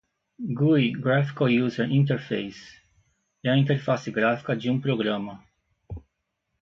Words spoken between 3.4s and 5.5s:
é a interface gráfica de um programa.